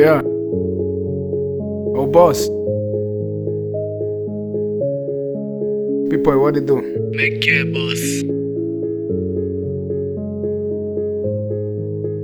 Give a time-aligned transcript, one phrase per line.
[0.00, 0.22] Yeah.
[1.94, 2.48] Oh, boss.
[6.08, 6.80] People, what they do?
[7.12, 8.00] Make care, boss.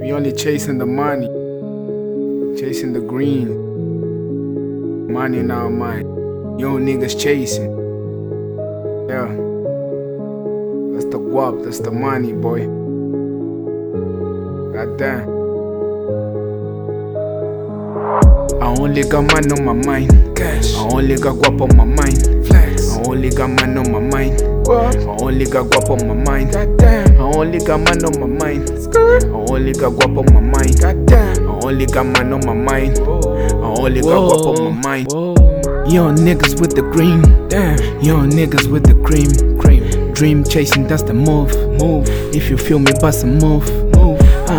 [0.00, 1.28] We only chasing the money,
[2.58, 3.54] chasing the green.
[5.12, 6.08] Money in our mind.
[6.58, 7.70] Young niggas chasing.
[9.08, 9.28] Yeah.
[10.92, 12.66] That's the guap, that's the money, boy.
[14.74, 14.98] God
[18.90, 20.36] only got money on my mind.
[20.36, 20.74] Cash.
[20.74, 22.46] I only got guap on my mind.
[22.48, 22.96] Flex.
[22.96, 24.40] I only got money on my mind.
[24.66, 24.96] What?
[24.96, 26.52] I only got guap on my mind.
[26.52, 27.16] God damn.
[27.16, 28.66] I only got man on my mind.
[28.66, 29.24] Skirt.
[29.26, 30.80] I only got guap on my mind.
[30.80, 31.48] God damn.
[31.48, 32.98] I only got man on my mind.
[32.98, 33.04] I
[33.78, 35.12] only got guap on my mind.
[35.92, 37.22] Young niggas with the green.
[37.46, 37.78] Damn.
[38.00, 39.56] Young niggas with the cream.
[39.60, 40.12] Cream.
[40.14, 41.54] Dream chasing, that's the move.
[41.80, 42.08] Move.
[42.34, 43.89] If you feel me, bust a move.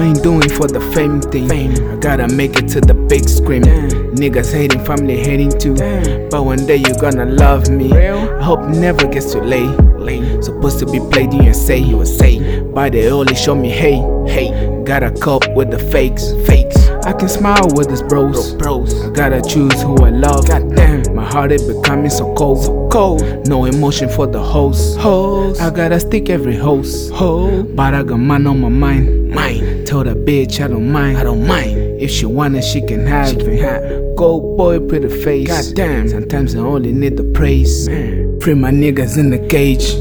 [0.02, 1.48] I ain't doing for the fame thing.
[1.48, 1.92] Fame.
[1.92, 3.62] I gotta make it to the big screen.
[3.62, 4.16] Damn.
[4.16, 5.76] Niggas hating, family hating too.
[5.76, 6.28] Damn.
[6.30, 7.94] But one day you gonna love me.
[7.94, 8.18] Real?
[8.18, 9.70] I hope never gets too late.
[10.00, 10.44] Late.
[10.44, 12.62] Supposed to be played, you say you would say.
[12.62, 14.82] But they only show me hey, hey.
[14.86, 16.81] Gotta cope with the fakes, fakes.
[17.04, 18.94] I can smile with these bros, Bros.
[19.06, 20.48] I gotta choose who I love.
[20.48, 21.16] God damn.
[21.16, 23.48] My heart is becoming so cold, so Cold.
[23.48, 25.00] No emotion for the host.
[25.00, 25.60] Hoes.
[25.60, 27.12] I gotta stick every host.
[27.14, 27.64] Ho.
[27.64, 29.32] But I got man on my mind.
[29.32, 29.86] Mine.
[29.86, 31.18] Tell the bitch I don't mind.
[31.18, 31.78] I don't mind.
[32.02, 33.62] If she want it, she can have She can it.
[33.62, 34.16] have.
[34.16, 35.48] Go boy, pretty face.
[35.48, 36.08] God damn.
[36.10, 37.88] Sometimes I only need the praise.
[37.88, 38.40] Man.
[38.42, 39.94] Free my niggas in the cage.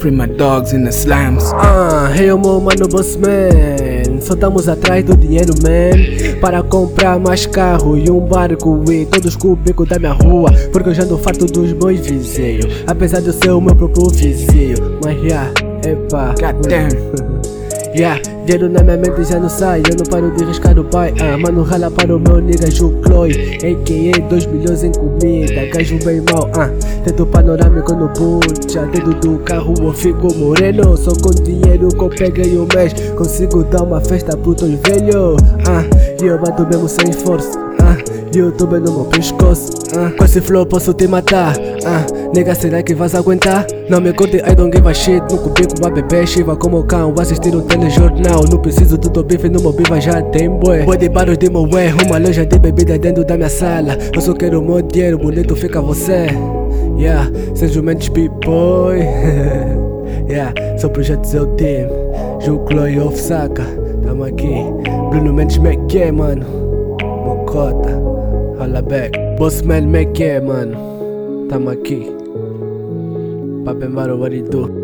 [0.00, 1.42] Free my dogs in the slams.
[1.54, 2.86] Ah, eu, meu mano
[4.14, 6.40] Bossman Só estamos atrás do dinheiro, man.
[6.40, 10.50] Para comprar mais carro e um barco E todos com o bico da minha rua.
[10.72, 12.66] Porque eu já ando farto dos meus vizinhos.
[12.86, 14.76] Apesar de eu ser o meu próprio vizinho.
[15.02, 15.52] Mas, yeah,
[15.84, 16.34] epa.
[16.40, 17.44] God damn.
[17.94, 21.14] Yeah, dinheiro na minha mente já não sai Eu não paro de riscar o pai
[21.20, 23.30] Ah, mano, rala para o meu nigga Jucloi
[23.62, 24.20] A.K.A.
[24.28, 25.66] 2 milhões em comida.
[25.72, 26.70] Gajo bem mal, ah.
[27.04, 30.96] Teto panorâmico no puxa Dentro do carro eu fico moreno.
[30.96, 35.36] Só com dinheiro que eu peguei o mês Consigo dar uma festa pro teu velho
[35.68, 35.84] Ah,
[36.20, 37.96] e eu bato mesmo sem esforço Ah,
[38.34, 41.54] e eu tô bem no meu pescoço ah, Com esse flow posso te matar
[41.86, 43.64] Ah, nega, será que vais aguentar?
[43.88, 45.22] Não me conte, I don't give a shit.
[45.30, 48.44] No cubico, uma bebê, chiva como cão Assistir um telejornal.
[48.50, 50.82] Não preciso do teu bife, no meu biva já tem bué.
[50.82, 53.96] Boi de baros de moé Uma loja de bebida dentro da minha sala.
[54.12, 56.26] Eu só quero o meu dinheiro, bonito fica você.
[56.98, 58.98] Yeah, seja o menos boy
[60.28, 61.88] Yeah, sou projeto seu team.
[62.40, 63.64] Jucloi of Saka
[64.04, 64.54] Tamo aqui.
[65.10, 66.44] Bruno Mendes Mac é, mano.
[67.24, 67.90] Mocota
[68.58, 69.16] Holla back.
[69.38, 70.76] Bossman Mac é, mano.
[71.48, 72.23] Tamo aqui
[73.74, 74.83] Papemaro what it do